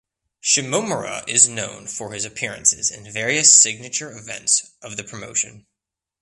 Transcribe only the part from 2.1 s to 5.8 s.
his appearances in various signature events of the promotion.